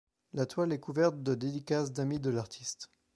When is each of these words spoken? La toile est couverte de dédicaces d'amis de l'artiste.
La 0.33 0.47
toile 0.47 0.73
est 0.73 0.79
couverte 0.79 1.21
de 1.21 1.35
dédicaces 1.35 1.91
d'amis 1.91 2.19
de 2.19 2.31
l'artiste. 2.31 2.89